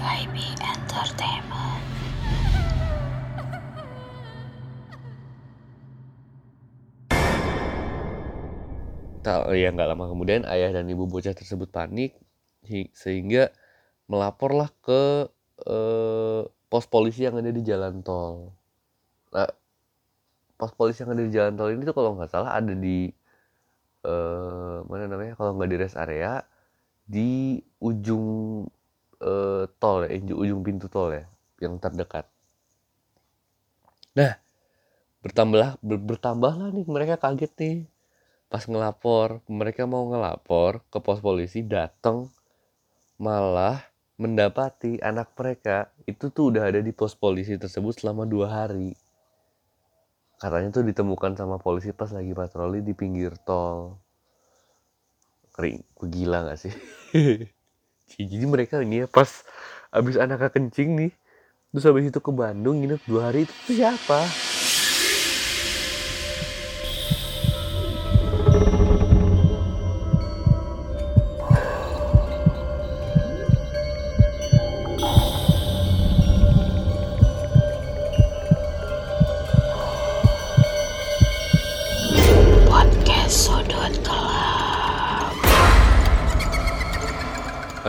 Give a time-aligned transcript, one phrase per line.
[0.00, 1.84] Entertainment.
[9.20, 12.16] Tak, ya nggak lama kemudian ayah dan ibu bocah tersebut panik
[12.64, 13.52] hi- sehingga
[14.08, 15.28] melaporlah ke
[15.68, 18.56] eh, pos polisi yang ada di jalan tol.
[19.36, 19.52] Nah,
[20.56, 23.12] pos polisi yang ada di jalan tol ini tuh kalau nggak salah ada di
[24.08, 26.40] eh, mana namanya kalau nggak di rest area
[27.04, 28.64] di ujung
[29.28, 30.10] eh, tol ya,
[30.42, 31.24] ujung, pintu tol ya
[31.64, 32.24] yang terdekat.
[34.18, 34.32] Nah,
[35.24, 37.78] bertambah ber- bertambahlah nih mereka kaget nih.
[38.52, 39.28] Pas ngelapor
[39.60, 42.18] mereka mau ngelapor ke pos polisi datang
[43.26, 43.78] malah
[44.22, 45.78] mendapati anak mereka
[46.12, 48.90] itu tuh udah ada di pos polisi tersebut selama dua hari.
[50.42, 53.78] Katanya tuh ditemukan sama polisi pas lagi patroli di pinggir tol.
[55.54, 55.78] Kering
[56.12, 56.72] gila gak sih
[58.18, 59.44] jadi mereka ini ya pas
[59.94, 61.10] abis anaknya kencing nih
[61.70, 64.26] terus habis itu ke Bandung nginep dua hari itu siapa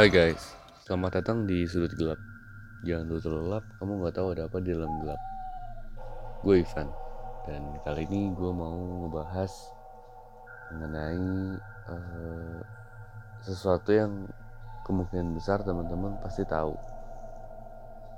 [0.01, 2.17] Hai guys, selamat datang di Sudut Gelap.
[2.81, 5.21] Jangan dulu terlelap, kamu nggak tahu ada apa di dalam gelap.
[6.41, 6.89] Gue Ivan,
[7.45, 9.53] dan kali ini gue mau ngebahas
[10.73, 11.29] mengenai
[11.93, 12.59] eh,
[13.45, 14.25] sesuatu yang
[14.89, 16.73] kemungkinan besar teman-teman pasti tahu.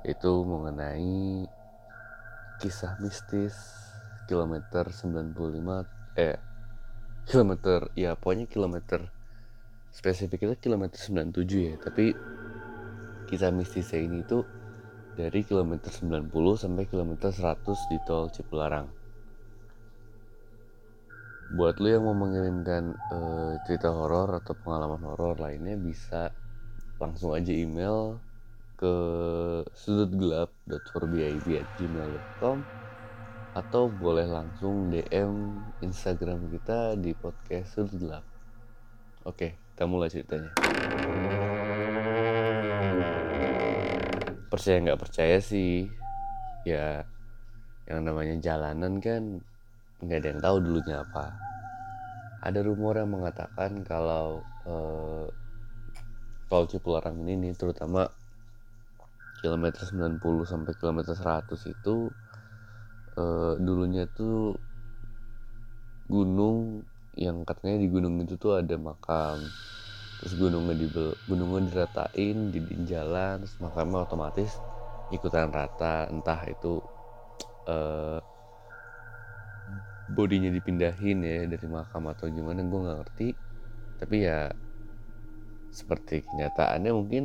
[0.08, 1.44] Itu mengenai
[2.64, 3.52] kisah mistis
[4.24, 5.36] kilometer 95
[6.16, 6.40] eh
[7.28, 9.04] kilometer ya pokoknya kilometer
[9.94, 12.10] spesifiknya kilometer 97 ya tapi
[13.30, 14.42] kisah mistisnya ini tuh
[15.14, 16.26] dari kilometer 90
[16.58, 17.62] sampai kilometer 100
[17.94, 18.90] di tol Cipularang
[21.54, 26.34] buat lu yang mau mengirimkan eh, cerita horor atau pengalaman horor lainnya bisa
[26.98, 28.18] langsung aja email
[28.74, 28.90] ke
[29.70, 32.58] sudutgelap.forbib@gmail.com
[33.54, 38.26] atau boleh langsung DM Instagram kita di podcast Sudut Gelap.
[39.22, 40.54] Oke, kita mulai ceritanya.
[44.46, 45.90] Percaya nggak percaya sih,
[46.62, 47.02] ya
[47.90, 49.42] yang namanya jalanan kan
[49.98, 51.34] nggak ada yang tahu dulunya apa.
[52.46, 55.26] Ada rumor yang mengatakan kalau eh,
[56.46, 58.06] tol Cipularang ini nih, terutama
[59.42, 62.14] kilometer 90 sampai kilometer 100 itu
[63.18, 64.54] eh, dulunya tuh
[66.06, 69.38] gunung yang katanya di gunung itu tuh ada makam.
[70.20, 70.86] Terus gunungnya di
[71.28, 74.50] gunungnya diratain di jalan terus makamnya otomatis
[75.12, 76.08] ikutan rata.
[76.10, 76.80] Entah itu
[77.68, 78.20] eh,
[80.16, 83.28] bodinya dipindahin ya dari makam atau gimana gue nggak ngerti.
[84.00, 84.50] Tapi ya
[85.74, 87.24] seperti kenyataannya mungkin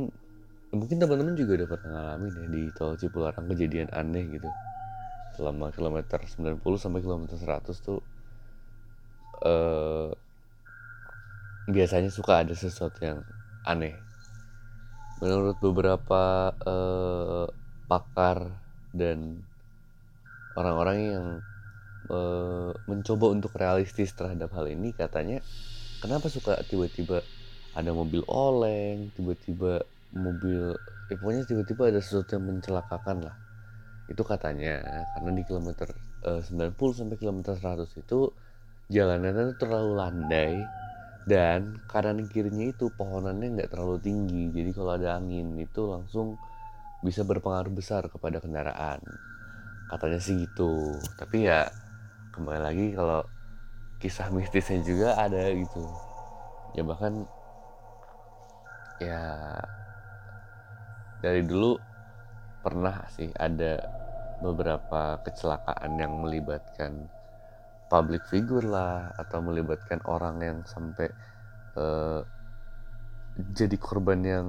[0.74, 4.50] mungkin teman-teman juga udah pernah ngalamin ya di tol Cipularang kejadian aneh gitu.
[5.38, 8.00] Selama kilometer 90 sampai kilometer 100 tuh
[9.44, 10.10] eh
[11.70, 13.22] biasanya suka ada sesuatu yang
[13.64, 13.94] aneh.
[15.20, 17.46] Menurut beberapa eh,
[17.86, 18.50] pakar
[18.90, 19.44] dan
[20.56, 21.26] orang-orang yang
[22.10, 25.44] eh, mencoba untuk realistis terhadap hal ini, katanya
[26.02, 27.22] kenapa suka tiba-tiba
[27.76, 29.84] ada mobil oleng, tiba-tiba
[30.16, 30.74] mobil,
[31.12, 33.36] eh, pokoknya tiba-tiba ada sesuatu yang mencelakakan lah
[34.10, 34.82] itu katanya
[35.14, 35.86] karena di kilometer
[36.26, 38.34] eh, 90 sampai kilometer 100 itu
[38.90, 40.54] jalanannya tuh terlalu landai
[41.22, 44.42] dan kanan kirinya itu pohonannya nggak terlalu tinggi.
[44.50, 46.34] Jadi kalau ada angin itu langsung
[47.06, 48.98] bisa berpengaruh besar kepada kendaraan.
[49.86, 50.98] Katanya sih gitu.
[51.14, 51.70] Tapi ya
[52.34, 53.22] kembali lagi kalau
[54.02, 55.82] kisah mistisnya juga ada gitu.
[56.74, 57.14] Ya bahkan
[59.00, 59.22] ya
[61.20, 61.76] dari dulu
[62.60, 63.80] pernah sih ada
[64.40, 67.08] beberapa kecelakaan yang melibatkan
[67.92, 71.08] public figure lah atau melibatkan orang yang sampai
[71.76, 72.20] eh,
[73.58, 74.46] jadi korban yang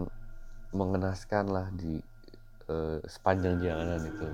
[0.72, 2.00] mengenaskan lah di
[2.70, 4.28] eh, sepanjang jalanan itu.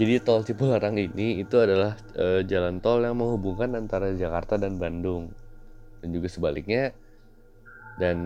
[0.00, 5.36] Jadi tol Cipularang ini itu adalah eh, jalan tol yang menghubungkan antara Jakarta dan Bandung
[6.00, 6.96] dan juga sebaliknya
[8.00, 8.16] dan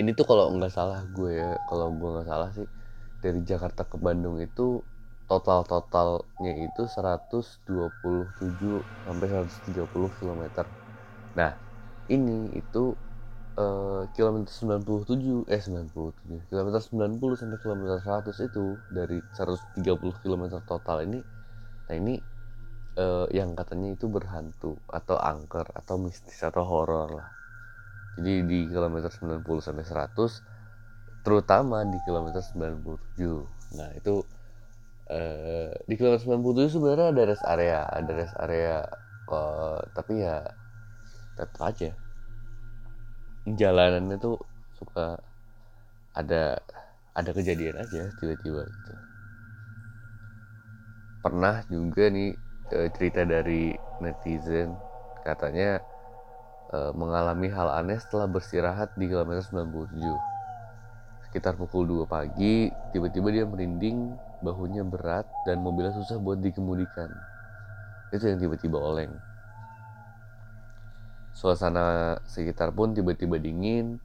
[0.00, 2.66] ini tuh kalau nggak salah gue ya kalau gue nggak salah sih
[3.22, 4.82] dari Jakarta ke Bandung itu
[5.30, 7.64] total totalnya itu 127
[9.06, 10.42] sampai 130 km.
[11.38, 11.52] Nah,
[12.10, 12.94] ini itu
[13.56, 21.04] uh, kilometer 97 eh 97 kilometer 90 sampai kilometer 100 itu dari 130 km total
[21.04, 21.20] ini
[21.88, 22.14] nah ini
[22.96, 27.28] uh, yang katanya itu berhantu atau angker atau mistis atau horor lah
[28.16, 34.20] jadi di kilometer 90 sampai 100 terutama di kilometer 97 nah itu
[35.12, 38.80] uh, di kilometer 97 sebenarnya ada rest area ada rest area
[39.28, 40.40] uh, tapi ya
[41.36, 41.90] tetap aja.
[43.48, 44.38] Jalanannya tuh
[44.78, 45.18] suka
[46.14, 46.60] ada
[47.12, 48.92] ada kejadian aja tiba-tiba gitu.
[51.22, 52.34] Pernah juga nih
[52.70, 54.74] e, cerita dari netizen
[55.22, 55.82] katanya
[56.70, 59.92] e, mengalami hal aneh setelah bersirahat di kilometer 97
[61.30, 67.08] sekitar pukul 2 pagi tiba-tiba dia merinding bahunya berat dan mobilnya susah buat dikemudikan
[68.12, 69.14] itu yang tiba-tiba oleng
[71.32, 73.96] Suasana sekitar pun tiba-tiba dingin.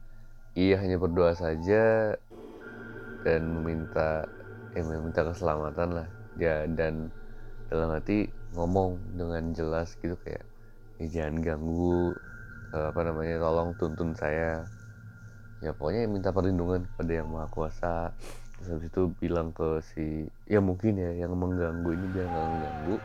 [0.56, 2.16] Ia hanya berdoa saja
[3.22, 4.26] dan meminta
[4.74, 6.08] eh meminta keselamatan lah.
[6.40, 7.12] Ya dan
[7.68, 10.42] dalam hati ngomong dengan jelas gitu kayak
[10.98, 12.16] eh, jangan ganggu
[12.72, 14.64] eh, apa namanya tolong tuntun saya
[15.60, 18.14] ya pokoknya minta perlindungan kepada yang maha kuasa
[18.58, 22.96] terus habis itu bilang ke si ya mungkin ya yang mengganggu ini biar nggak mengganggu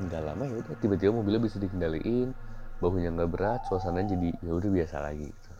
[0.00, 2.32] nggak lama ya udah tiba-tiba mobilnya bisa dikendaliin
[2.80, 5.52] bahunya nggak berat suasana jadi ya udah biasa lagi gitu.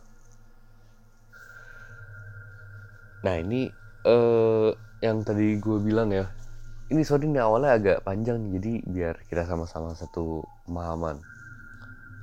[3.20, 3.68] nah ini
[4.08, 4.72] uh,
[5.04, 6.24] yang tadi gue bilang ya
[6.88, 11.20] ini sorry ini awalnya agak panjang nih jadi biar kita sama-sama satu pemahaman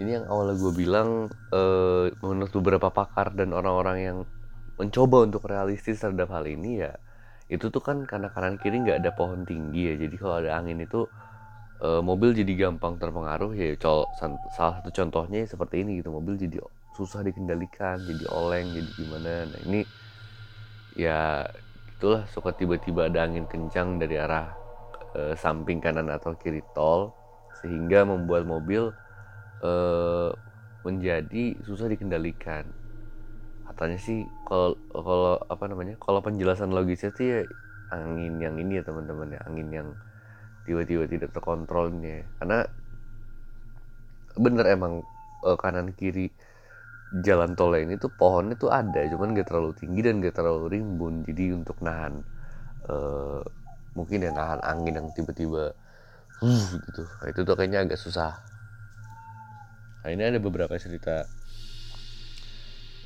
[0.02, 4.18] ini yang awalnya gue bilang uh, menurut beberapa pakar dan orang-orang yang
[4.78, 6.94] mencoba untuk realistis terhadap hal ini ya
[7.48, 9.96] itu tuh kan karena kanan kiri nggak ada pohon tinggi ya.
[9.96, 11.08] Jadi kalau ada angin itu
[11.80, 13.72] uh, mobil jadi gampang terpengaruh ya.
[13.80, 16.60] Col salah satu contohnya seperti ini gitu mobil jadi
[17.00, 19.34] susah dikendalikan jadi oleng jadi gimana.
[19.48, 19.82] Nah ini
[21.00, 21.48] ya
[21.96, 24.52] itulah suka tiba-tiba ada angin kencang dari arah
[25.16, 27.16] uh, samping kanan atau kiri tol
[27.64, 28.92] sehingga membuat mobil
[29.64, 30.30] uh,
[30.84, 32.68] menjadi susah dikendalikan
[33.68, 37.40] katanya sih kalau kalau apa namanya kalau penjelasan logisnya sih ya
[37.92, 39.90] angin yang ini ya teman-teman ya angin yang
[40.68, 42.68] tiba-tiba tidak terkontrolnya karena
[44.38, 45.04] bener emang
[45.44, 46.32] uh, kanan kiri
[47.24, 51.24] jalan tol ini tuh pohonnya tuh ada cuman gak terlalu tinggi dan gak terlalu rimbun.
[51.24, 52.20] Jadi untuk nahan
[52.92, 53.42] uh,
[53.96, 55.72] mungkin ya nahan angin yang tiba-tiba
[56.44, 57.04] uh, gitu.
[57.08, 58.36] Nah, itu tuh kayaknya agak susah.
[60.04, 61.24] Nah ini ada beberapa cerita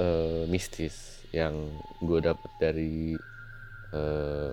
[0.02, 1.54] uh, mistis yang
[2.02, 3.14] gue dapet dari
[3.94, 4.52] uh,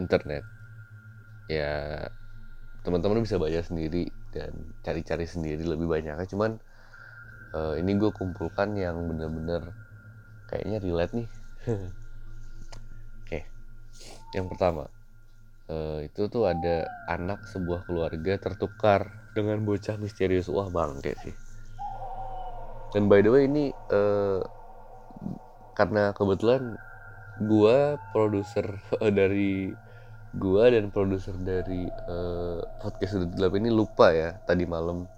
[0.00, 0.42] internet.
[1.50, 2.06] Ya
[2.80, 6.56] teman-teman bisa baca sendiri dan cari-cari sendiri lebih banyak cuman
[7.52, 9.74] uh, ini gue kumpulkan yang bener-bener
[10.48, 11.28] kayaknya relate nih.
[11.68, 11.80] Oke
[13.26, 13.42] okay.
[14.34, 14.88] yang pertama.
[15.70, 20.50] Uh, itu tuh ada anak sebuah keluarga tertukar dengan bocah misterius.
[20.50, 21.34] Wah bangke sih.
[22.90, 24.42] Dan by the way ini uh,
[25.74, 26.76] karena kebetulan
[27.40, 28.66] gue produser
[29.18, 29.72] dari
[30.30, 35.08] gua dan produser dari uh, podcast sudut gelap ini lupa ya tadi malam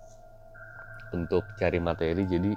[1.13, 2.25] untuk cari materi.
[2.25, 2.53] Jadi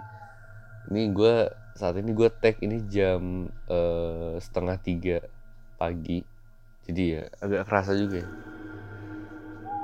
[0.91, 1.35] ini gue
[1.75, 5.17] saat ini gue tag ini jam uh, setengah tiga
[5.75, 6.23] pagi.
[6.87, 8.29] Jadi ya agak kerasa juga ya.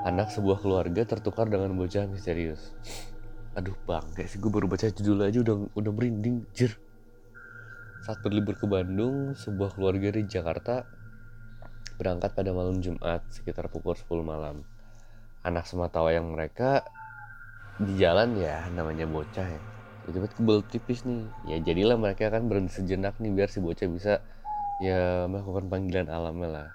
[0.02, 2.72] Anak sebuah keluarga tertukar dengan bocah misterius.
[3.58, 6.72] Aduh bang kayak sih gue baru baca judul aja udah udah merinding jir
[8.02, 10.82] saat berlibur ke Bandung sebuah keluarga di Jakarta
[12.02, 14.66] berangkat pada malam Jumat sekitar pukul 10 malam.
[15.46, 16.82] Anak sematawayang mereka
[17.78, 19.62] di jalan ya namanya bocah ya.
[20.02, 21.30] Tiba-tiba kebel tipis nih.
[21.46, 24.18] Ya jadilah mereka akan berhenti sejenak nih biar si bocah bisa
[24.82, 26.68] ya melakukan panggilan alamnya lah.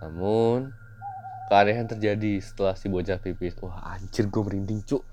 [0.00, 0.72] Namun
[1.52, 3.60] keanehan terjadi setelah si bocah pipis.
[3.60, 5.04] Wah anjir gue merinding cuk.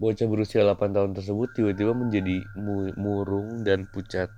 [0.00, 2.40] Bocah berusia 8 tahun tersebut tiba-tiba menjadi
[2.96, 4.32] murung dan pucat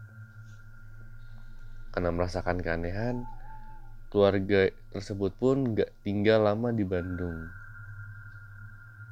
[1.95, 3.23] karena merasakan keanehan,
[4.09, 7.47] keluarga tersebut pun gak tinggal lama di Bandung.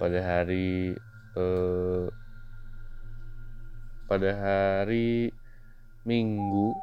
[0.00, 0.96] Pada hari
[1.38, 2.06] eh,
[4.10, 5.30] pada hari
[6.02, 6.74] Minggu,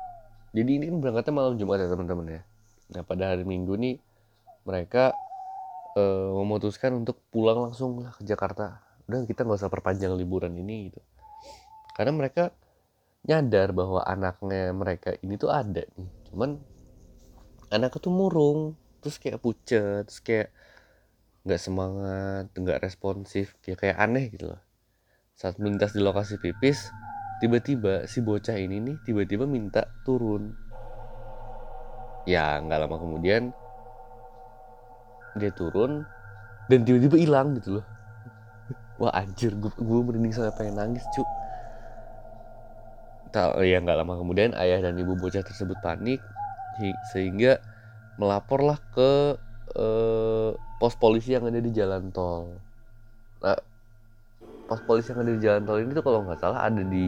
[0.53, 2.41] jadi ini kan berangkatnya malam Jumat ya teman-teman ya.
[2.95, 4.00] Nah pada hari Minggu nih
[4.63, 5.12] mereka
[5.97, 8.87] eh, memutuskan untuk pulang langsung ke Jakarta.
[9.08, 11.00] Udah kita nggak usah perpanjang liburan ini gitu.
[11.96, 12.52] Karena mereka
[13.24, 16.10] nyadar bahwa anaknya mereka ini tuh ada nih.
[16.32, 16.60] Cuman
[17.72, 18.60] anaknya tuh murung
[19.00, 20.50] terus kayak pucet terus kayak
[21.48, 24.62] nggak semangat nggak responsif kayak kayak aneh gitu loh.
[25.40, 26.92] Saat melintas di lokasi pipis
[27.40, 30.52] tiba-tiba si bocah ini nih tiba-tiba minta turun.
[32.28, 33.56] Ya nggak lama kemudian
[35.40, 36.04] dia turun
[36.68, 37.97] dan tiba-tiba hilang gitu loh
[39.01, 41.27] wah anjir gue, gue merinding sampai pengen nangis cuk
[43.34, 46.20] tak ya nggak lama kemudian ayah dan ibu bocah tersebut panik
[47.12, 47.60] sehingga
[48.22, 49.12] melaporlah ke
[49.77, 52.62] eh, pos polisi yang ada di jalan tol.
[53.44, 53.58] Nah
[54.68, 57.06] pos polisi yang ada di jalan tol ini tuh kalau nggak salah ada di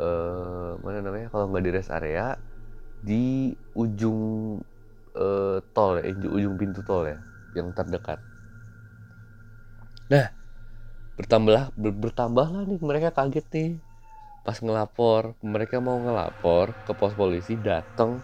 [0.00, 2.24] eh, mana namanya kalau nggak di rest area
[3.08, 4.20] di ujung
[5.16, 6.04] eh, tol ya
[6.38, 7.18] ujung pintu tol ya
[7.56, 8.18] yang terdekat.
[10.10, 10.41] Nah
[11.18, 13.70] bertambah ber, bertambahlah nih mereka kaget nih.
[14.42, 18.18] Pas ngelapor mereka mau ngelapor ke pos polisi datang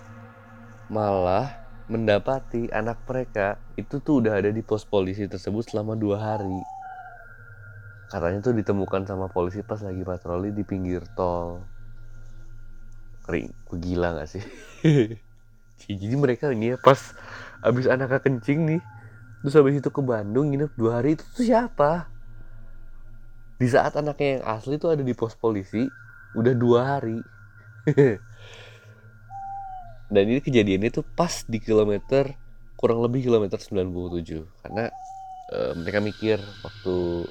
[0.90, 1.52] malah
[1.86, 6.58] mendapati anak mereka itu tuh udah ada di pos polisi tersebut selama dua hari.
[8.08, 11.60] Katanya tuh ditemukan sama polisi pas lagi patroli di pinggir tol.
[13.28, 13.52] Kering
[13.84, 14.42] gila gak sih?
[15.86, 16.98] Jadi mereka ini ya pas
[17.62, 18.80] abis anaknya kencing nih
[19.38, 22.10] terus habis itu ke Bandung nginep dua hari itu tuh siapa
[23.58, 25.82] di saat anaknya yang asli tuh ada di pos polisi
[26.38, 27.18] udah dua hari.
[30.14, 32.32] Dan ini kejadiannya tuh pas di kilometer
[32.78, 34.88] kurang lebih kilometer 97 karena
[35.50, 37.26] e, mereka mikir waktu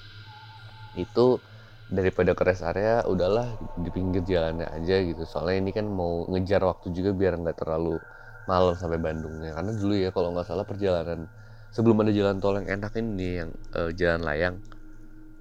[0.99, 1.39] itu
[1.87, 5.23] daripada ke rest area udahlah di pinggir jalannya aja gitu.
[5.23, 7.97] Soalnya ini kan mau ngejar waktu juga biar nggak terlalu
[8.45, 9.55] malam sampai Bandungnya.
[9.55, 11.25] Karena dulu ya kalau nggak salah perjalanan
[11.71, 14.55] sebelum ada jalan tol yang enak ini yang uh, jalan layang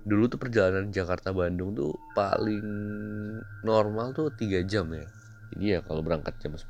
[0.06, 2.62] dulu tuh perjalanan Jakarta Bandung tuh paling
[3.66, 5.02] normal tuh tiga jam ya.
[5.50, 6.62] Jadi ya kalau berangkat jam 10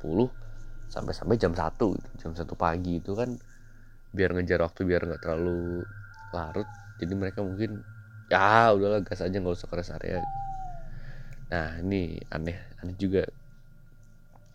[0.89, 2.09] sampai-sampai jam 1 gitu.
[2.17, 3.29] jam 1 pagi itu kan
[4.09, 5.85] biar ngejar waktu biar nggak terlalu
[6.33, 6.65] larut.
[6.97, 7.85] Jadi mereka mungkin
[8.33, 10.17] ya udahlah gas aja nggak usah ke rest area.
[11.53, 13.21] Nah ini aneh aneh juga.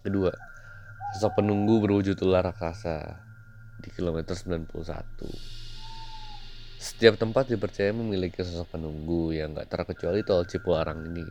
[0.02, 0.34] Kedua
[1.14, 2.98] sosok penunggu berwujud ular raksasa
[3.78, 5.62] di kilometer 91
[6.82, 11.22] setiap tempat dipercaya memiliki sosok penunggu yang gak terkecuali tol Cipularang ini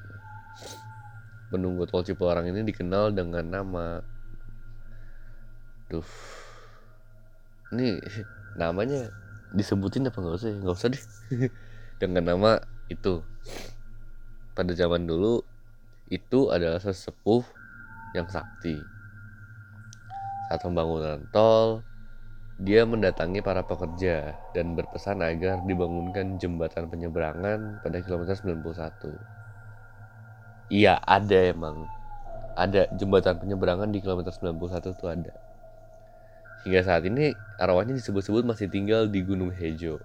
[1.51, 3.99] penunggu tol Cipularang ini dikenal dengan nama.
[5.91, 6.07] Duh.
[7.75, 7.99] Ini
[8.55, 9.11] namanya
[9.51, 10.57] disebutin apa nggak usah ya?
[10.63, 11.03] nggak usah deh.
[12.01, 12.51] Dengan nama
[12.87, 13.19] itu.
[14.55, 15.43] Pada zaman dulu
[16.07, 17.43] itu adalah sesepuh
[18.15, 18.79] yang sakti.
[20.47, 21.83] Saat pembangunan tol
[22.61, 29.41] dia mendatangi para pekerja dan berpesan agar dibangunkan jembatan penyeberangan pada kilometer 91
[30.71, 31.85] iya ada emang.
[32.55, 35.33] Ada jembatan penyeberangan di kilometer 91 itu ada.
[36.63, 39.99] Hingga saat ini arwahnya disebut-sebut masih tinggal di Gunung Hejo.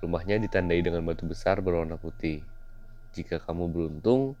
[0.00, 2.42] Rumahnya ditandai dengan batu besar berwarna putih.
[3.12, 4.34] Jika kamu beruntung,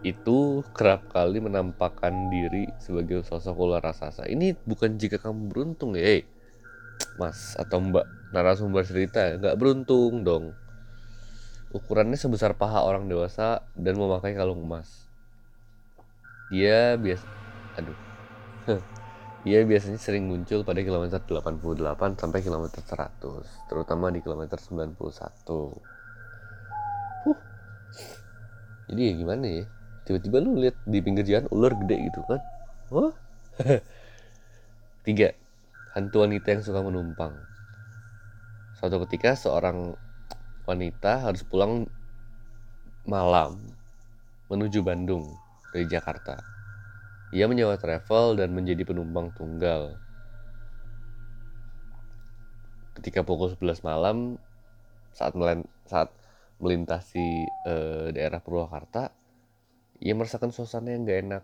[0.00, 4.24] itu kerap kali menampakkan diri sebagai sosok ular raksasa.
[4.24, 6.20] Ini bukan jika kamu beruntung ya, hey,
[7.20, 10.56] mas atau mbak narasumber cerita, nggak beruntung dong.
[11.70, 15.06] Ukurannya sebesar paha orang dewasa dan memakai kalung emas.
[16.50, 17.26] Dia biasa,
[17.78, 17.98] aduh,
[19.48, 25.00] Ia biasanya sering muncul pada kilometer 88 sampai kilometer 100, terutama di kilometer 91.
[27.24, 27.38] Huh.
[28.92, 29.64] Jadi ya gimana ya?
[30.10, 32.42] Tiba-tiba lu lihat di pinggir jalan ular gede gitu kan?
[32.90, 33.14] Wah.
[35.06, 35.30] Tiga,
[35.94, 37.38] hantu wanita yang suka menumpang.
[38.74, 39.94] Suatu ketika seorang
[40.66, 41.86] wanita harus pulang
[43.06, 43.62] malam
[44.50, 45.30] menuju Bandung
[45.70, 46.50] dari Jakarta
[47.30, 49.94] ia menyewa travel dan menjadi penumpang tunggal.
[52.98, 54.34] Ketika pukul 11 malam
[55.14, 56.10] saat
[56.58, 59.14] melintasi uh, daerah Purwakarta,
[60.00, 61.42] ia merasakan suasana yang gak enak.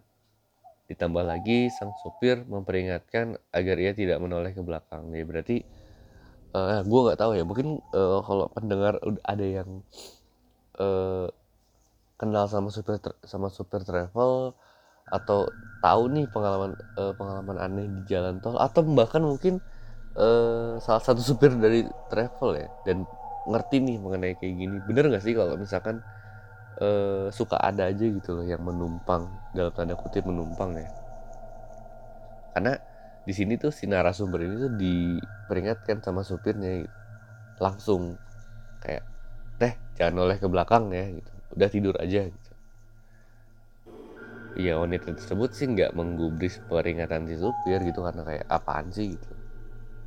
[0.88, 5.12] Ditambah lagi sang sopir memperingatkan agar ia tidak menoleh ke belakang.
[5.12, 5.62] Ya berarti
[6.56, 7.44] uh, eh, gue nggak tahu ya.
[7.44, 9.82] Mungkin uh, kalau pendengar ada yang
[10.80, 11.28] uh,
[12.16, 12.96] kenal sama supir
[13.28, 14.56] sama supir travel
[15.06, 15.46] atau
[15.84, 19.62] tahu nih pengalaman uh, pengalaman aneh di jalan tol atau bahkan mungkin
[20.18, 23.06] uh, salah satu supir dari travel ya dan
[23.46, 26.02] ngerti nih mengenai kayak gini bener nggak sih kalau misalkan
[26.80, 30.88] uh, suka ada aja gitu loh yang menumpang dalam tanda kutip menumpang ya.
[32.56, 32.76] Karena
[33.26, 36.96] di sini tuh si narasumber ini tuh diperingatkan sama supirnya gitu.
[37.56, 38.20] langsung
[38.84, 39.00] kayak
[39.56, 41.32] teh jangan oleh ke belakang ya gitu.
[41.56, 42.52] Udah tidur aja gitu.
[44.56, 49.16] Iya wanita tersebut sih nggak menggubris peringatan si supir gitu karena kayak apaan sih?
[49.16, 49.30] gitu.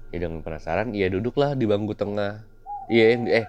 [0.09, 2.41] Ya dengan penasaran, ia duduklah di bangku tengah.
[2.89, 3.45] Iya yang eh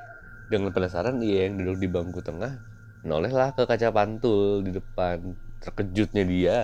[0.52, 2.69] dengan penasaran iya yang duduk di bangku tengah
[3.04, 6.58] nolehlah ke kaca pantul di depan terkejutnya dia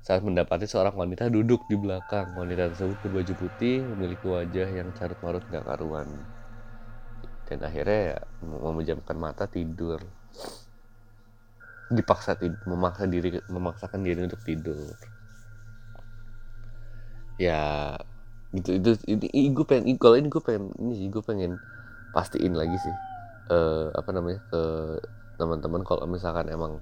[0.00, 2.32] saat mendapati seorang wanita duduk di belakang.
[2.34, 6.08] Wanita tersebut berbaju putih, memiliki wajah yang carut marut gak karuan.
[7.44, 10.00] Dan akhirnya ya, memejamkan mata tidur.
[11.92, 14.96] Dipaksa tidur, memaksa diri, memaksakan diri untuk tidur.
[17.36, 17.96] Ya,
[18.56, 21.56] gitu itu ini, gue pengen kalau ini gue pengen ini sih gue pengen
[22.10, 22.94] pastiin lagi sih
[23.54, 24.62] uh, apa namanya ke
[25.40, 26.76] teman-teman kalau misalkan emang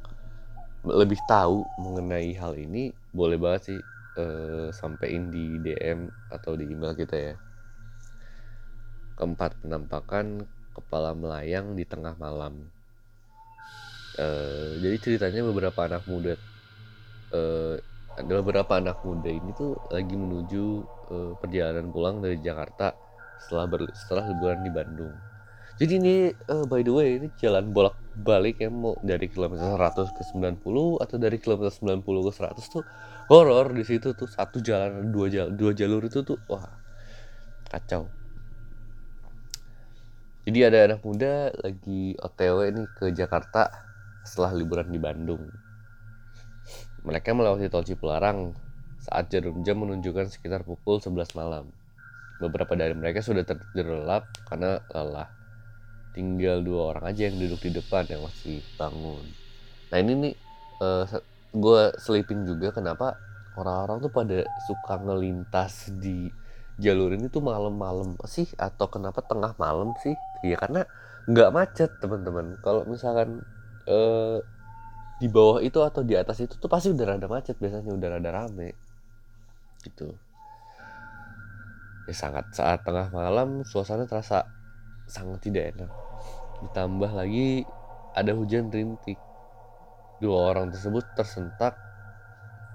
[0.83, 3.81] lebih tahu mengenai hal ini boleh banget sih
[4.19, 7.35] uh, sampein di DM atau di email kita ya.
[9.15, 10.43] Keempat penampakan
[10.75, 12.67] kepala melayang di tengah malam.
[14.19, 16.35] Uh, jadi ceritanya beberapa anak muda
[17.31, 17.79] uh,
[18.19, 20.65] ada beberapa anak muda ini tuh lagi menuju
[21.07, 22.99] uh, perjalanan pulang dari Jakarta
[23.39, 25.28] setelah ber, setelah liburan di Bandung
[25.79, 26.15] jadi ini
[26.51, 30.59] uh, by the way ini jalan bolak balik ya mau dari kilometer 100 ke 90
[30.99, 32.85] atau dari kilometer 90 ke 100 tuh
[33.31, 34.27] horor di situ tuh.
[34.27, 36.67] Satu jalan dua jalur dua jalur itu tuh wah
[37.71, 38.11] kacau.
[40.49, 43.71] Jadi ada anak muda lagi OTW nih ke Jakarta
[44.27, 45.47] setelah liburan di Bandung.
[47.07, 48.51] Mereka melewati tol Cipularang
[48.99, 51.71] saat jarum jam menunjukkan sekitar pukul 11 malam.
[52.43, 55.38] Beberapa dari mereka sudah terlelap karena lelah
[56.19, 59.23] tinggal dua orang aja yang duduk di depan yang masih bangun.
[59.95, 60.35] Nah ini nih
[60.83, 61.23] uh, eh,
[61.55, 63.15] gue selipin juga kenapa
[63.55, 66.27] orang-orang tuh pada suka ngelintas di
[66.75, 70.19] jalur ini tuh malam-malam sih atau kenapa tengah malam sih?
[70.43, 70.91] Ya karena
[71.31, 72.59] nggak macet teman-teman.
[72.67, 73.47] Kalau misalkan
[73.87, 74.43] uh,
[75.23, 78.31] di bawah itu atau di atas itu tuh pasti udah rada macet biasanya udah rada
[78.35, 78.75] rame.
[79.87, 80.11] Gitu.
[82.11, 84.58] Ya sangat saat tengah malam suasana terasa
[85.09, 85.91] sangat tidak enak
[86.63, 87.63] Ditambah lagi
[88.15, 89.19] ada hujan rintik.
[90.19, 91.79] Dua orang tersebut tersentak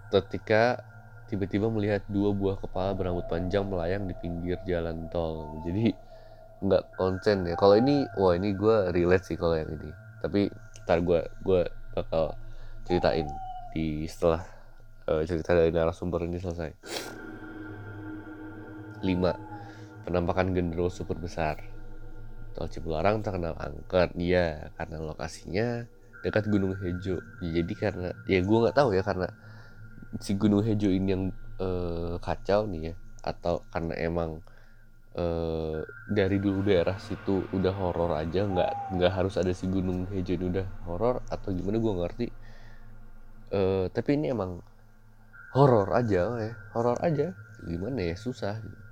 [0.07, 0.79] ketika
[1.27, 5.59] tiba-tiba melihat dua buah kepala berambut panjang melayang di pinggir jalan tol.
[5.67, 5.91] Jadi
[6.63, 7.59] nggak konsen ya.
[7.59, 9.91] Kalau ini, wah ini gue relate sih kalau yang ini.
[10.23, 10.47] Tapi
[10.87, 12.39] ntar gue gue bakal
[12.87, 13.27] ceritain
[13.75, 14.47] di setelah
[15.11, 16.71] uh, cerita dari narasumber ini selesai.
[19.03, 20.07] 5.
[20.07, 21.72] Penampakan genderuwo super besar.
[22.53, 25.89] Tol Cipularang terkenal angker, iya karena lokasinya
[26.21, 27.17] dekat Gunung Hejo.
[27.41, 29.27] Jadi karena ya gue nggak tahu ya karena
[30.21, 31.23] si Gunung Hejo ini yang
[31.57, 32.93] uh, kacau nih ya,
[33.25, 34.45] atau karena emang
[35.17, 40.37] uh, dari dulu daerah situ udah horor aja, nggak nggak harus ada si Gunung Hejo
[40.37, 42.27] ini udah horor atau gimana gue ngerti.
[43.53, 44.61] Uh, tapi ini emang
[45.57, 47.33] horor aja ya, horor aja.
[47.63, 48.59] Gimana ya susah.
[48.61, 48.82] Gitu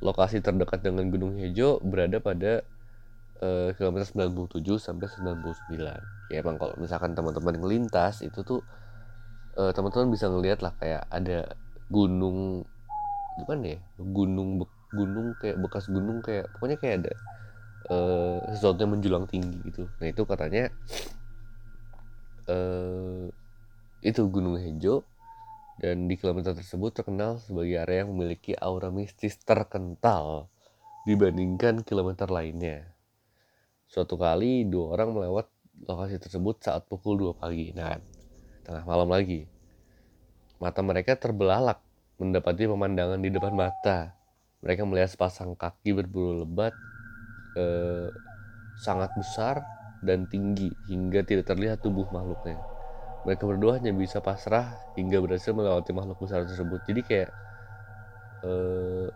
[0.00, 2.64] lokasi terdekat dengan Gunung Hejo berada pada
[3.44, 6.32] uh, kilometer 97 sampai 99.
[6.32, 8.60] Ya emang kalau misalkan teman-teman ngelintas itu tuh
[9.60, 11.52] uh, teman-teman bisa ngelihat lah kayak ada
[11.92, 12.64] gunung
[13.40, 13.78] gimana ya?
[14.00, 17.12] Gunung gunung kayak bekas gunung kayak pokoknya kayak ada
[17.92, 19.86] uh, sesuatu yang menjulang tinggi gitu.
[20.00, 20.72] Nah, itu katanya
[22.50, 23.28] uh,
[24.00, 25.04] itu Gunung Hejo
[25.80, 30.52] dan di kilometer tersebut terkenal sebagai area yang memiliki aura mistis terkental
[31.08, 32.92] dibandingkan kilometer lainnya.
[33.88, 35.48] Suatu kali dua orang melewat
[35.88, 37.72] lokasi tersebut saat pukul 2 pagi.
[37.72, 37.96] Nah,
[38.60, 39.48] tengah malam lagi.
[40.60, 41.80] Mata mereka terbelalak
[42.20, 44.12] mendapati pemandangan di depan mata.
[44.60, 46.76] Mereka melihat sepasang kaki berbulu lebat
[47.56, 48.12] eh,
[48.84, 49.64] sangat besar
[50.04, 52.69] dan tinggi hingga tidak terlihat tubuh makhluknya
[53.24, 56.80] mereka berdua hanya bisa pasrah hingga berhasil melewati makhluk besar tersebut.
[56.88, 57.30] Jadi kayak
[58.46, 59.08] uh,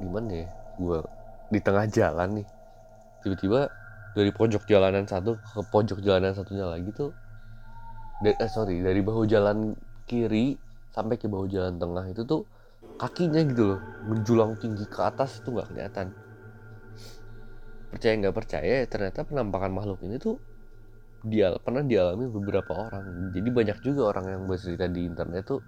[0.00, 0.48] gimana ya?
[0.76, 0.98] Gue
[1.48, 2.48] di tengah jalan nih.
[3.22, 3.70] Tiba-tiba
[4.12, 7.16] dari pojok jalanan satu ke pojok jalanan satunya lagi tuh
[8.20, 9.72] dari, eh, sorry dari bahu jalan
[10.04, 10.54] kiri
[10.92, 12.44] sampai ke bahu jalan tengah itu tuh
[13.00, 16.12] kakinya gitu loh menjulang tinggi ke atas itu nggak kelihatan
[17.92, 20.40] percaya nggak percaya ternyata penampakan makhluk ini tuh
[21.22, 23.30] dia pernah dialami beberapa orang.
[23.30, 25.60] Jadi banyak juga orang yang bercerita di internet tuh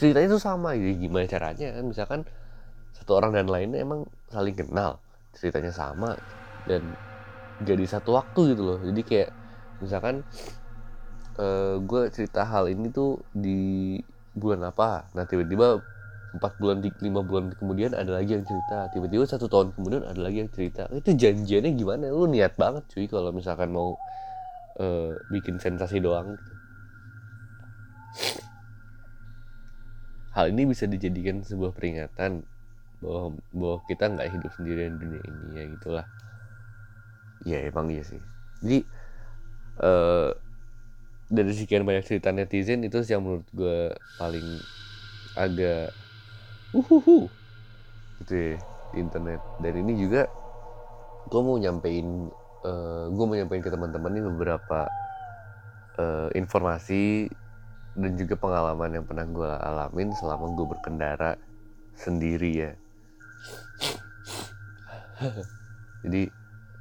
[0.00, 1.84] ceritanya tuh sama jadi gimana caranya kan?
[1.84, 2.20] Misalkan
[2.96, 5.02] satu orang dan lainnya emang saling kenal
[5.36, 6.16] ceritanya sama
[6.64, 6.96] dan
[7.60, 8.78] gak di satu waktu gitu loh.
[8.80, 9.30] Jadi kayak
[9.84, 10.24] misalkan
[11.36, 14.00] uh, eh, gue cerita hal ini tuh di
[14.32, 15.12] bulan apa?
[15.12, 15.84] Nah tiba-tiba
[16.30, 18.86] empat bulan lima bulan kemudian ada lagi yang cerita.
[18.94, 20.86] Tiba-tiba satu tahun kemudian ada lagi yang cerita.
[20.94, 22.10] Itu janjiannya gimana?
[22.10, 23.98] Lu niat banget cuy kalau misalkan mau
[24.78, 26.52] uh, bikin sensasi doang gitu.
[30.30, 32.46] hal ini bisa dijadikan sebuah peringatan
[33.02, 36.06] bahwa bahwa kita nggak hidup sendirian di dunia ini ya gitulah.
[37.42, 38.20] Ya emang iya sih.
[38.62, 38.78] Jadi
[39.80, 40.30] eh
[41.30, 44.48] dari sekian banyak cerita netizen itu yang menurut gue paling
[45.38, 45.94] agak
[46.76, 47.26] uhuhu.
[48.22, 48.58] Gitu ya
[48.94, 49.40] di internet.
[49.62, 50.26] Dan ini juga
[51.30, 52.30] gue mau nyampein
[52.66, 54.90] uh, gue mau nyampein ke teman-teman ini beberapa
[55.98, 57.30] uh, informasi
[57.98, 61.38] dan juga pengalaman yang pernah gue alamin selama gue berkendara
[61.98, 62.72] sendiri ya.
[66.06, 66.22] Jadi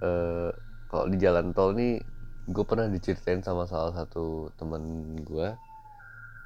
[0.02, 0.50] uh,
[0.90, 2.02] kalau di jalan tol nih
[2.50, 4.82] gue pernah diceritain sama salah satu teman
[5.22, 5.54] gue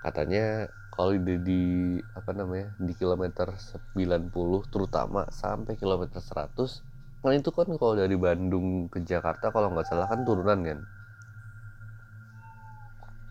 [0.03, 1.61] katanya kalau di, di
[2.19, 6.69] apa namanya di kilometer 90 terutama sampai kilometer 100
[7.21, 10.79] kan itu kan kalau dari Bandung ke Jakarta kalau nggak salah kan turunan kan?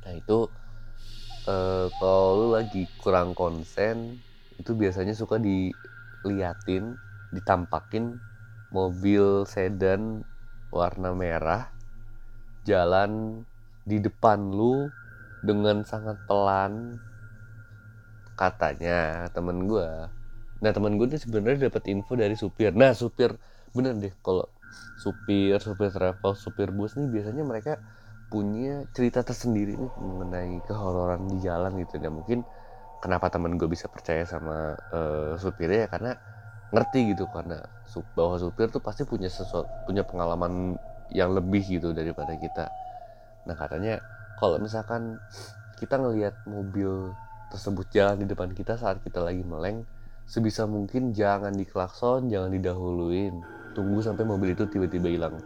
[0.03, 0.39] Nah itu
[1.53, 3.97] eh, kalau lu lagi kurang konsen
[4.61, 6.85] itu biasanya suka diliatin
[7.35, 8.05] ditampakin
[8.77, 10.03] mobil sedan
[10.73, 11.63] warna merah
[12.69, 13.43] jalan
[13.91, 14.91] di depan lu
[15.43, 16.73] dengan sangat pelan
[18.43, 19.87] katanya temen gue
[20.63, 22.71] nah temen gue tuh sebenarnya dapat info dari supir.
[22.71, 23.35] Nah supir
[23.75, 24.47] bener deh kalau
[25.03, 27.83] supir supir travel supir bus nih biasanya mereka
[28.31, 31.99] punya cerita tersendiri nih mengenai kehororan di jalan gitu.
[31.99, 32.47] Ya mungkin
[33.03, 35.89] kenapa temen gue bisa percaya sama uh, supirnya ya?
[35.91, 36.15] Karena
[36.71, 37.59] ngerti gitu karena
[38.15, 40.79] bahwa supir tuh pasti punya sesuatu punya pengalaman
[41.11, 42.71] yang lebih gitu daripada kita.
[43.51, 43.99] Nah katanya
[44.39, 45.19] kalau misalkan
[45.77, 47.11] kita ngelihat mobil
[47.53, 49.85] tersebut jalan di depan kita saat kita lagi meleng
[50.25, 53.45] sebisa mungkin jangan diklakson jangan didahuluin.
[53.77, 55.37] Tunggu sampai mobil itu tiba-tiba hilang.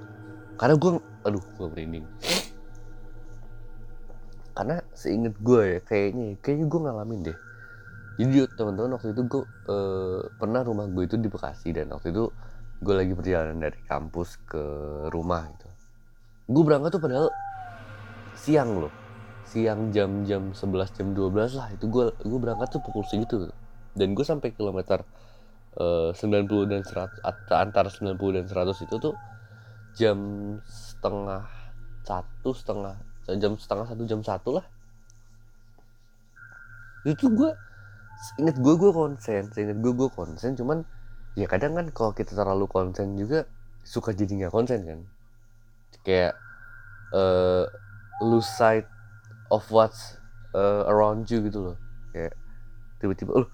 [0.55, 2.07] Karena gue aduh gue merinding.
[4.57, 7.39] Karena seinget gue ya kayaknya kayaknya gue ngalamin deh.
[8.17, 12.33] Jadi teman-teman waktu itu gue uh, pernah rumah gue itu di Bekasi dan waktu itu
[12.81, 14.65] gue lagi perjalanan dari kampus ke
[15.13, 15.69] rumah gitu.
[16.47, 17.29] Gue berangkat tuh padahal
[18.39, 19.06] siang loh
[19.47, 21.69] siang jam-jam 11 jam 12 lah.
[21.73, 23.49] Itu gue gue berangkat tuh pukul segitu.
[23.97, 25.07] Dan gue sampai kilometer
[25.79, 27.23] uh, 90 dan 100
[27.55, 29.15] antara 90 dan 100 itu tuh
[29.97, 30.19] jam
[30.69, 31.49] setengah
[32.05, 32.95] satu setengah
[33.41, 34.67] jam setengah satu jam satu lah.
[37.07, 37.51] Itu gue
[38.43, 40.59] inget gue gue konsen inget gue gue konsen.
[40.59, 40.83] Cuman
[41.39, 43.47] ya kadang kan kalau kita terlalu konsen juga
[43.87, 45.01] suka jadi nggak konsen kan.
[46.03, 46.35] Kayak
[47.15, 47.67] uh,
[48.23, 48.96] lose sight
[49.51, 50.19] of what's
[50.55, 51.77] uh, around you gitu loh.
[52.15, 52.35] Kayak
[53.03, 53.47] tiba-tiba oh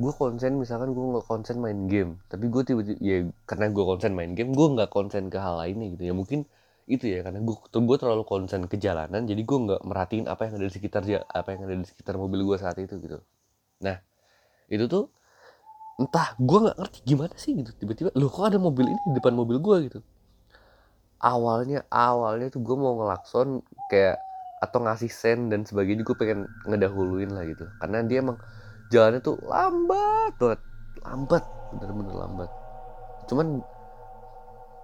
[0.00, 2.20] gue konsen misalkan gue nggak konsen main game.
[2.28, 5.92] Tapi gue tiba-tiba ya karena gue konsen main game gue nggak konsen ke hal lainnya
[5.96, 6.02] gitu.
[6.10, 6.48] Ya mungkin
[6.90, 10.58] itu ya karena gue gue terlalu konsen ke jalanan jadi gue nggak merhatiin apa yang
[10.58, 13.22] ada di sekitar apa yang ada di sekitar mobil gue saat itu gitu.
[13.84, 14.02] Nah
[14.66, 15.06] itu tuh
[16.00, 17.70] entah gue nggak ngerti gimana sih gitu.
[17.76, 20.00] Tiba-tiba loh kok ada mobil ini di depan mobil gue gitu.
[21.20, 23.60] Awalnya awalnya tuh gue mau ngelakson
[23.92, 24.18] kayak
[24.60, 27.64] atau ngasih sen dan sebagainya gue pengen ngedahuluin lah gitu.
[27.80, 28.36] Karena dia emang
[28.92, 30.60] jalannya tuh lambat banget.
[31.00, 32.50] Lambat bener-bener lambat.
[33.24, 33.64] Cuman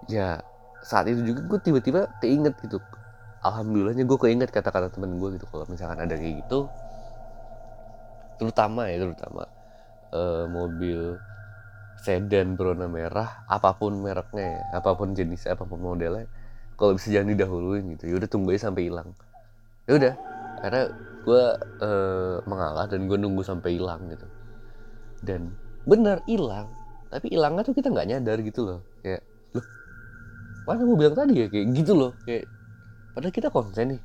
[0.09, 0.41] ya
[0.81, 2.81] saat itu juga gue tiba-tiba keinget gitu.
[3.45, 5.45] Alhamdulillahnya gue keinget kata-kata temen gue gitu.
[5.45, 6.65] Kalau misalkan ada kayak gitu
[8.37, 9.49] terutama ya terutama
[10.13, 11.17] uh, mobil
[11.97, 16.29] sedan berwarna merah apa pun mereknya ya, apa pun jenisnya apa pun modelnya
[16.77, 18.13] kalau bisa jangan didahuluin gitu.
[18.13, 19.17] Ya udah tunggu aja sampai hilang
[19.87, 20.13] ya udah
[20.59, 20.81] karena
[21.27, 21.43] gue
[21.83, 24.27] uh, mengalah dan gue nunggu sampai hilang gitu.
[25.19, 25.51] Dan
[25.83, 26.71] benar hilang.
[27.11, 28.79] Tapi hilangnya tuh kita nggak nyadar gitu loh.
[29.03, 29.65] Kayak loh
[30.63, 31.47] mana gue bilang tadi ya?
[31.51, 32.11] Kayak gitu loh.
[32.23, 32.47] Kayak
[33.11, 34.01] padahal kita konsen nih.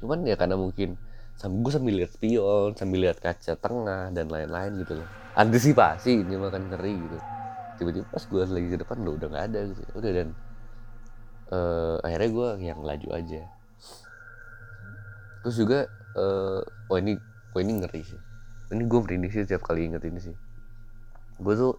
[0.00, 0.96] Cuman ya karena mungkin
[1.36, 5.08] sambil gue sambil lihat spion sambil lihat kaca tengah dan lain-lain gitu loh.
[5.36, 7.18] Antisipasi ini makan ngeri gitu.
[7.76, 9.82] Tiba-tiba pas gue lagi ke depan lo udah nggak ada gitu.
[9.92, 10.28] Udah dan
[11.52, 13.55] uh, akhirnya gue yang laju aja
[15.46, 15.86] terus juga
[16.18, 16.58] uh,
[16.90, 17.14] oh ini
[17.54, 18.18] oh ini ngeri sih.
[18.74, 20.34] Ini gue merinding sih setiap kali inget ini sih.
[21.38, 21.78] Gue tuh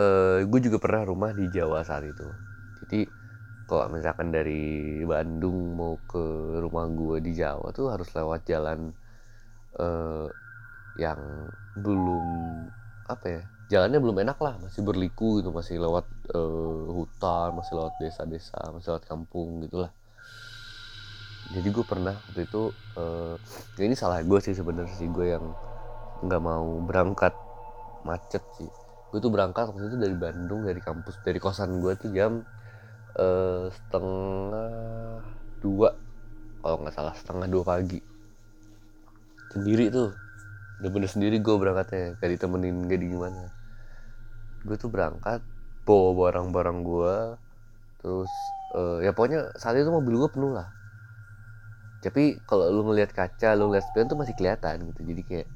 [0.00, 2.24] uh, gue juga pernah rumah di Jawa saat itu.
[2.80, 3.04] Jadi
[3.68, 8.96] kalau misalkan dari Bandung mau ke rumah gue di Jawa tuh harus lewat jalan
[9.76, 10.24] uh,
[10.96, 11.20] yang
[11.76, 12.24] belum
[13.12, 13.42] apa ya
[13.76, 14.56] jalannya belum enak lah.
[14.56, 19.92] Masih berliku gitu masih lewat uh, hutan masih lewat desa-desa masih lewat kampung gitulah
[21.50, 23.34] jadi gue pernah waktu itu uh,
[23.74, 25.50] ya ini salah gue sih sebenarnya sih gue yang
[26.22, 27.34] nggak mau berangkat
[28.06, 28.70] macet sih.
[29.10, 32.46] Gue tuh berangkat waktu itu dari Bandung dari kampus dari kosan gue tuh jam
[33.18, 35.26] uh, setengah
[35.58, 35.90] dua
[36.62, 37.98] kalau nggak salah setengah dua pagi.
[39.50, 40.14] Sendiri tuh
[40.78, 43.50] bener-bener sendiri gue berangkatnya gak ditemenin gak di gimana.
[44.62, 45.42] Gue tuh berangkat
[45.82, 47.16] bawa barang-barang gue
[48.00, 48.32] terus
[48.78, 50.79] uh, ya pokoknya saat itu mobil gue penuh lah
[52.00, 55.00] tapi kalau lu ngelihat kaca lu ngeliat spion tuh masih kelihatan gitu.
[55.04, 55.48] Jadi kayak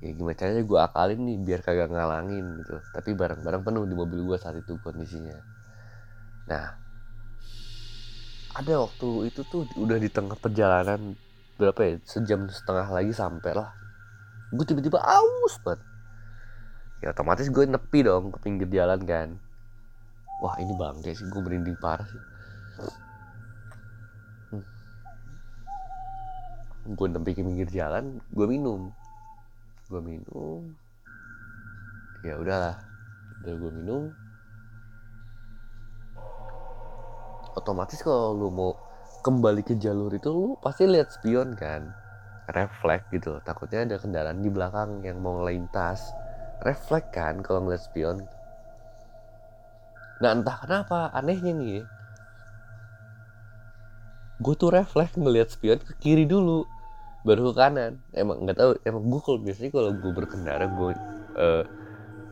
[0.00, 2.80] ya gimana caranya gue akalin nih biar kagak ngalangin gitu.
[2.96, 5.36] Tapi barang-barang penuh di mobil gue saat itu kondisinya.
[6.48, 6.66] Nah
[8.56, 11.12] ada waktu itu tuh udah di tengah perjalanan
[11.60, 11.94] berapa ya?
[12.08, 13.68] Sejam setengah lagi sampai lah.
[14.48, 15.84] Gue tiba-tiba aus banget.
[17.04, 19.36] Ya otomatis gue nepi dong ke pinggir jalan kan.
[20.40, 21.28] Wah ini bangke sih.
[21.28, 22.38] Gue merinding parah sih
[26.88, 28.88] gue nempi ke pinggir jalan gue minum.
[29.92, 30.72] Gue minum.
[32.24, 32.80] Ya udahlah
[33.44, 34.02] udah gue minum.
[37.58, 38.72] Otomatis kalau lu mau
[39.20, 41.92] kembali ke jalur itu lu pasti lihat spion kan.
[42.48, 46.00] Refleks gitu takutnya ada kendaraan di belakang yang mau melintas
[46.64, 48.24] refleks kan kalau ngeliat spion.
[50.24, 51.82] Nah entah kenapa anehnya nih.
[54.40, 56.77] Gue tuh refleks ngeliat spion ke kiri dulu
[57.28, 58.00] baru kanan.
[58.16, 60.90] Emang nggak tahu emang gue kalau biasanya kalau gue berkendara gue
[61.36, 61.62] uh,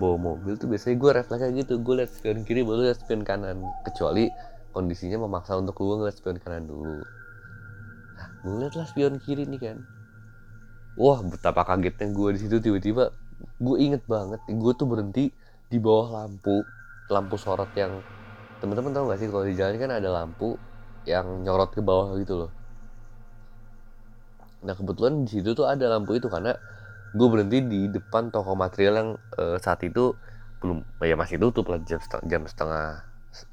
[0.00, 1.74] bawa mobil tuh biasanya gue refleksnya gitu.
[1.84, 3.60] Gue lihat spion kiri baru lihat spion kanan.
[3.84, 4.32] Kecuali
[4.72, 7.04] kondisinya memaksa untuk gue ngeliat spion kanan dulu.
[8.16, 9.76] Nah gue liat lah spion kiri nih kan.
[10.96, 12.56] Wah betapa kagetnya gue di situ.
[12.56, 13.12] Tiba-tiba
[13.60, 15.28] gue inget banget gue tuh berhenti
[15.68, 16.64] di bawah lampu.
[17.12, 18.00] Lampu sorot yang
[18.58, 20.56] teman-teman tahu gak sih kalau di jalan kan ada lampu
[21.04, 22.50] yang nyorot ke bawah gitu loh
[24.66, 26.52] Nah kebetulan di situ tuh ada lampu itu karena
[27.14, 30.12] gue berhenti di depan toko material yang uh, saat itu
[30.60, 32.88] belum ya masih tutup lah jam setengah, jam setengah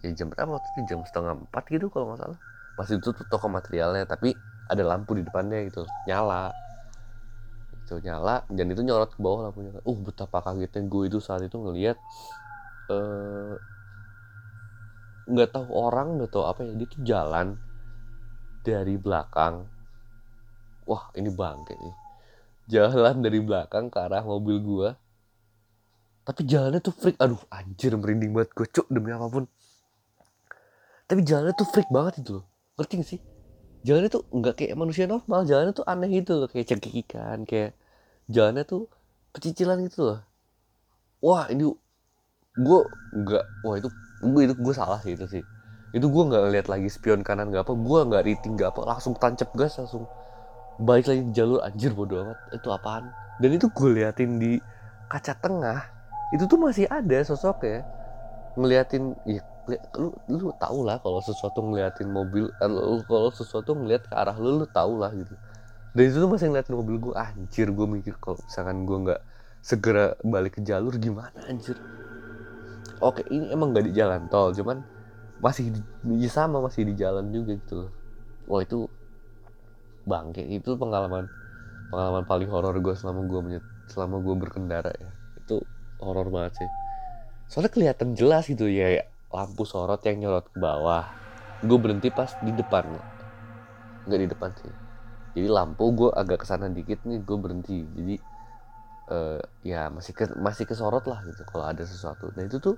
[0.01, 0.81] ya jam berapa waktu itu?
[0.89, 2.39] Jam setengah empat gitu kalau nggak salah.
[2.79, 4.33] Masih tutup toko materialnya tapi
[4.65, 6.49] ada lampu di depannya gitu nyala.
[7.83, 9.71] Itu nyala dan itu nyorot ke bawah lampunya.
[9.85, 11.97] Uh betapa kagetnya gue itu saat itu ngelihat
[12.89, 13.53] eh,
[15.29, 17.47] nggak uh, tahu orang nggak tahu apa ya dia tuh jalan
[18.63, 19.72] dari belakang
[20.85, 21.95] wah ini bangke nih.
[22.71, 24.95] Jalan dari belakang ke arah mobil gua.
[26.23, 27.19] Tapi jalannya tuh freak.
[27.19, 28.55] Aduh anjir merinding banget.
[28.55, 29.43] Gue cuk demi apa pun.
[31.03, 32.45] Tapi jalannya tuh freak banget itu loh.
[32.79, 33.19] Ngerti gak sih?
[33.83, 35.43] Jalannya tuh nggak kayak manusia normal.
[35.43, 36.47] Jalannya tuh aneh gitu loh.
[36.47, 37.75] Kayak cekikikan kayak
[38.31, 38.87] jalannya tuh
[39.35, 40.19] pecicilan gitu loh.
[41.19, 41.67] Wah ini
[42.53, 42.79] gue
[43.19, 43.89] nggak wah itu
[44.23, 45.43] gue itu gue salah sih itu sih.
[45.91, 48.95] Itu gue nggak lihat lagi spion kanan nggak apa gue nggak rating nggak apa.
[48.95, 50.07] Langsung tancap gas langsung
[50.81, 52.37] balik lagi jalur anjir bodo amat.
[52.55, 53.09] Itu apaan?
[53.41, 54.61] Dan itu gue liatin di
[55.09, 55.81] kaca tengah
[56.33, 57.85] itu tuh masih ada sosok ya
[58.57, 59.41] ngeliatin ya
[59.97, 62.69] lu lu tau lah kalau sesuatu ngeliatin mobil eh,
[63.05, 65.33] kalau sesuatu ngeliat ke arah lu lu tau lah gitu.
[65.93, 69.21] Dan itu tuh masih ngeliatin mobil gue anjir gue mikir kalau misalkan gue nggak
[69.63, 71.77] segera balik ke jalur gimana anjir?
[73.01, 74.81] Oke ini emang nggak di jalan tol cuman
[75.43, 77.91] masih di, sama masih di jalan juga gitu
[78.47, 78.87] wah itu
[80.11, 81.25] bangke itu pengalaman
[81.91, 83.41] pengalaman paling horor gue selama gue
[83.91, 85.11] selama gue berkendara ya.
[85.39, 85.63] Itu
[86.01, 86.69] horor banget sih.
[87.51, 91.05] Soalnya kelihatan jelas gitu ya lampu sorot yang nyorot ke bawah.
[91.63, 92.85] Gue berhenti pas di depan.
[94.07, 94.73] Nggak di depan sih.
[95.33, 97.77] Jadi lampu gue agak ke sana dikit nih gue berhenti.
[97.97, 98.15] Jadi
[99.11, 102.31] uh, ya masih ke, masih kesorot lah gitu kalau ada sesuatu.
[102.35, 102.75] Nah itu tuh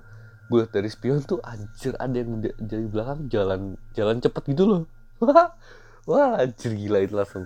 [0.50, 4.82] gue dari spion tuh anjir ada yang dari belakang jalan jalan cepet gitu loh
[6.06, 7.44] wah anjir gila itu langsung.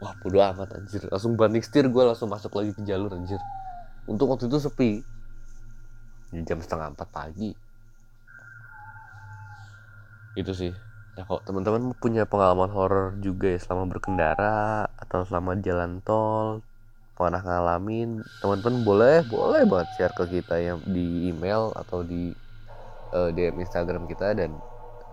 [0.00, 1.04] Wah bodo amat anjir.
[1.10, 3.38] Langsung banding setir gue langsung masuk lagi ke jalur anjir.
[4.06, 5.02] Untuk waktu itu sepi.
[6.30, 7.50] Di jam setengah empat pagi.
[10.38, 10.72] Itu sih.
[11.16, 16.60] Ya kok teman-teman punya pengalaman horor juga ya selama berkendara atau selama jalan tol
[17.16, 22.36] pernah ngalamin teman-teman boleh boleh banget share ke kita yang di email atau di
[23.16, 24.52] uh, DM Instagram kita dan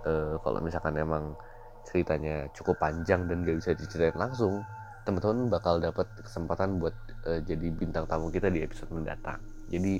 [0.03, 1.39] uh, kalau misalkan emang
[1.87, 4.63] ceritanya cukup panjang dan gak bisa diceritain langsung
[5.03, 6.95] teman-teman bakal dapat kesempatan buat
[7.27, 9.39] uh, jadi bintang tamu kita di episode mendatang.
[9.67, 9.99] Jadi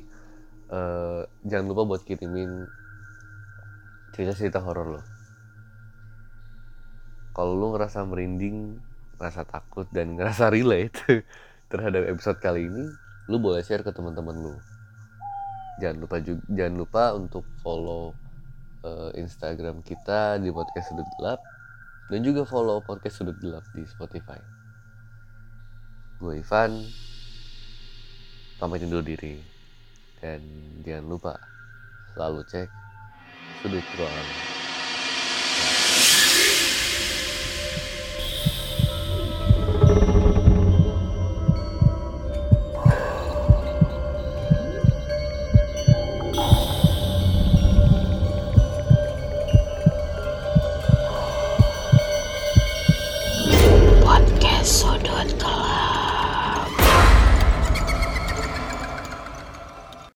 [0.72, 2.64] uh, jangan lupa buat kirimin
[4.16, 5.02] cerita-cerita horor lo.
[7.34, 8.80] Kalau lo ngerasa merinding
[9.20, 11.26] ngerasa takut dan ngerasa relate
[11.72, 12.86] terhadap episode kali ini
[13.28, 14.56] lo boleh share ke teman-teman lo.
[15.84, 18.14] Jangan lupa juga jangan lupa untuk follow
[18.88, 21.42] uh, Instagram kita di podcast sudut gelap
[22.12, 24.40] dan juga follow podcast Sudut Gelap di Spotify.
[26.20, 26.84] Gue Ivan,
[28.60, 29.40] pamit undur diri.
[30.24, 30.40] Dan
[30.88, 31.34] jangan lupa
[32.16, 32.70] selalu cek
[33.60, 34.53] sudut ruangan.